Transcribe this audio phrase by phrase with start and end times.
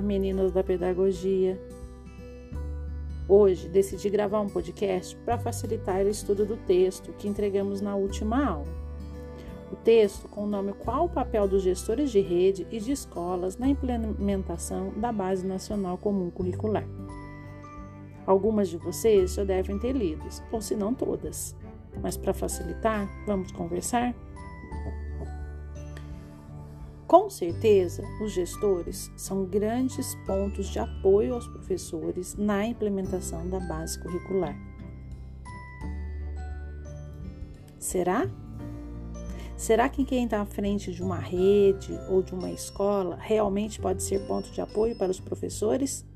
[0.00, 1.60] Meninas da pedagogia!
[3.28, 8.44] Hoje decidi gravar um podcast para facilitar o estudo do texto que entregamos na última
[8.44, 8.66] aula.
[9.70, 13.56] O texto com o nome Qual o papel dos gestores de rede e de escolas
[13.56, 16.84] na implementação da Base Nacional Comum Curricular.
[18.26, 21.54] Algumas de vocês já devem ter lido, ou se não todas.
[22.02, 24.14] Mas para facilitar, vamos conversar?
[27.10, 34.00] Com certeza, os gestores são grandes pontos de apoio aos professores na implementação da base
[34.00, 34.56] curricular.
[37.80, 38.30] Será?
[39.56, 44.04] Será que quem está à frente de uma rede ou de uma escola realmente pode
[44.04, 46.06] ser ponto de apoio para os professores?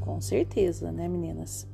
[0.00, 1.68] Com certeza, né, meninas?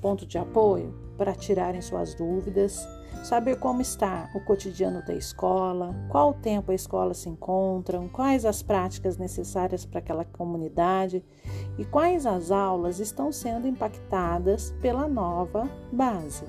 [0.00, 2.88] Ponto de apoio para tirarem suas dúvidas,
[3.22, 8.62] saber como está o cotidiano da escola, qual tempo a escola se encontra, quais as
[8.62, 11.24] práticas necessárias para aquela comunidade
[11.76, 16.44] e quais as aulas estão sendo impactadas pela nova base.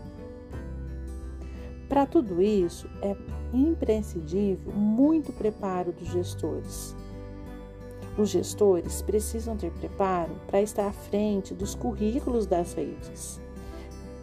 [1.89, 3.15] Para tudo isso, é
[3.53, 6.95] imprescindível muito preparo dos gestores.
[8.17, 13.39] Os gestores precisam ter preparo para estar à frente dos currículos das redes,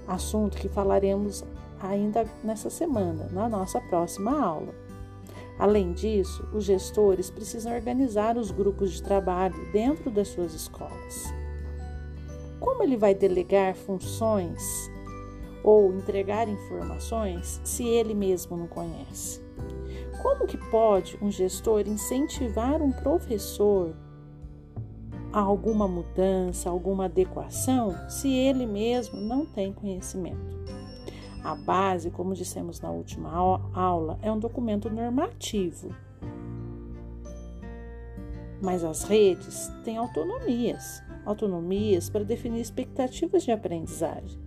[0.07, 1.45] assunto que falaremos
[1.89, 4.75] ainda nessa semana, na nossa próxima aula.
[5.59, 11.33] Além disso, os gestores precisam organizar os grupos de trabalho dentro das suas escolas.
[12.59, 14.91] Como ele vai delegar funções
[15.63, 19.41] ou entregar informações se ele mesmo não conhece?
[20.23, 23.95] Como que pode um gestor incentivar um professor
[25.33, 30.74] a alguma mudança, alguma adequação, se ele mesmo não tem conhecimento?
[31.45, 33.31] A base, como dissemos na última
[33.75, 35.95] aula, é um documento normativo.
[38.63, 44.39] Mas as redes têm autonomias autonomias para definir expectativas de aprendizagem.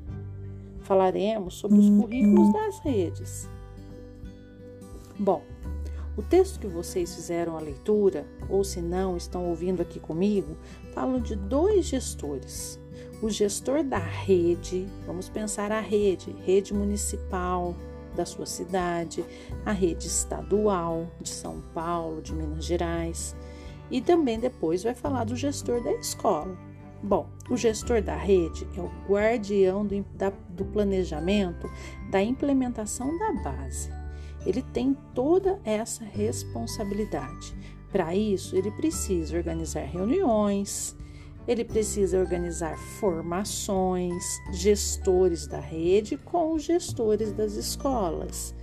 [0.81, 3.49] Falaremos sobre os currículos das redes.
[5.19, 5.41] Bom,
[6.17, 10.57] o texto que vocês fizeram a leitura, ou se não estão ouvindo aqui comigo,
[10.91, 12.79] falam de dois gestores.
[13.21, 17.75] O gestor da rede, vamos pensar a rede, rede municipal
[18.15, 19.23] da sua cidade,
[19.63, 23.35] a rede estadual de São Paulo, de Minas Gerais,
[23.91, 26.57] e também depois vai falar do gestor da escola.
[27.03, 31.69] Bom, o gestor da rede é o guardião do, da, do planejamento
[32.09, 33.96] da implementação da base
[34.47, 37.53] ele tem toda essa responsabilidade.
[37.91, 40.95] Para isso, ele precisa organizar reuniões,
[41.45, 48.55] ele precisa organizar formações, gestores da rede com os gestores das escolas.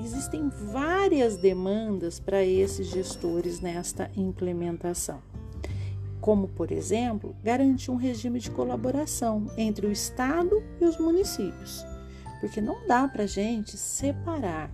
[0.00, 5.20] Existem várias demandas para esses gestores nesta implementação,
[6.20, 11.84] como, por exemplo, garantir um regime de colaboração entre o Estado e os municípios
[12.40, 14.70] porque não dá para gente separar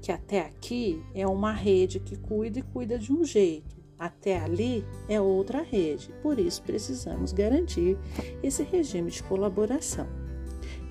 [0.00, 4.84] que até aqui é uma rede que cuida e cuida de um jeito, até ali
[5.08, 6.10] é outra rede.
[6.22, 7.98] Por isso precisamos garantir
[8.42, 10.06] esse regime de colaboração.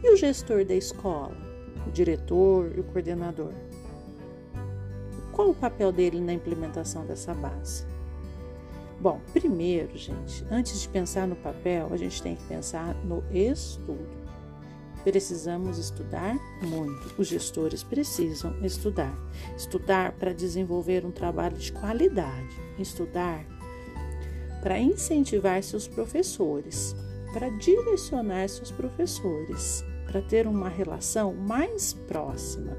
[0.03, 1.35] E o gestor da escola,
[1.87, 3.53] o diretor e o coordenador?
[5.31, 7.85] Qual o papel dele na implementação dessa base?
[8.99, 14.26] Bom, primeiro, gente, antes de pensar no papel, a gente tem que pensar no estudo.
[15.03, 17.13] Precisamos estudar muito.
[17.17, 19.15] Os gestores precisam estudar.
[19.55, 22.55] Estudar para desenvolver um trabalho de qualidade.
[22.77, 23.45] Estudar
[24.61, 26.95] para incentivar seus professores,
[27.31, 32.75] para direcionar seus professores, para ter uma relação mais próxima.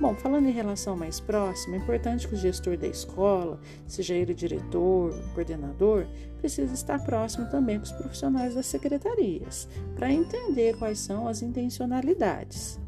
[0.00, 4.32] Bom, falando em relação mais próxima, é importante que o gestor da escola, seja ele
[4.32, 6.06] diretor, coordenador,
[6.38, 12.80] precisa estar próximo também com os profissionais das secretarias, para entender quais são as intencionalidades.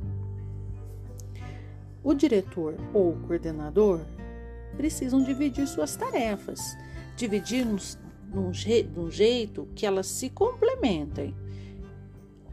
[2.02, 4.00] O diretor ou coordenador
[4.78, 6.78] precisam dividir suas tarefas,
[7.14, 7.66] dividir
[8.32, 8.52] num,
[9.10, 11.36] jeito que elas se complementem.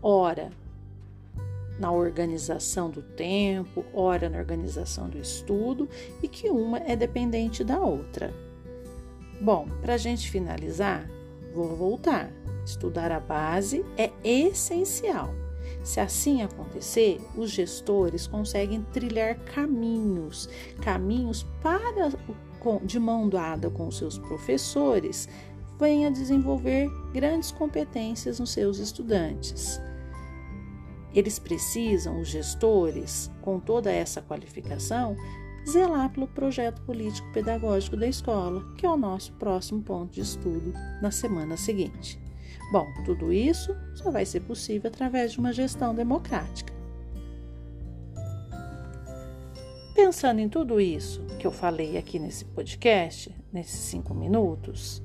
[0.02, 0.50] Ora,
[1.80, 5.88] na organização do tempo, ora na organização do estudo
[6.22, 8.34] e que uma é dependente da outra.
[9.40, 11.10] Bom, para a gente finalizar,
[11.54, 12.30] vou voltar.
[12.66, 15.34] Estudar a base é essencial.
[15.84, 20.50] Se assim acontecer, os gestores conseguem trilhar caminhos,
[20.82, 22.12] caminhos para
[22.84, 25.30] de mão dada com seus professores,
[25.80, 29.80] venha desenvolver grandes competências nos seus estudantes.
[31.14, 35.16] Eles precisam, os gestores, com toda essa qualificação,
[35.68, 41.12] zelar pelo projeto político-pedagógico da escola, que é o nosso próximo ponto de estudo na
[41.12, 42.20] semana seguinte.
[42.72, 46.74] Bom, tudo isso só vai ser possível através de uma gestão democrática.
[49.96, 55.04] Pensando em tudo isso que eu falei aqui nesse podcast, nesses cinco minutos,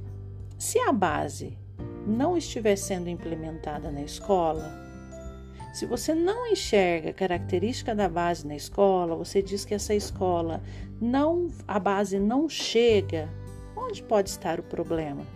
[0.59, 1.59] se a base
[2.06, 4.83] não estiver sendo implementada na escola,
[5.75, 10.62] se você não enxerga a característica da base na escola, você diz que essa escola
[11.00, 13.29] não, a base não chega,
[13.76, 15.26] onde pode estar o problema?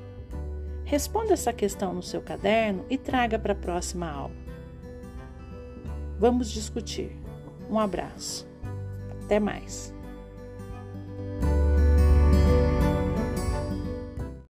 [0.84, 4.36] Responda essa questão no seu caderno e traga para a próxima aula.
[6.20, 7.16] Vamos discutir.
[7.68, 8.48] Um abraço.
[9.24, 9.92] Até mais.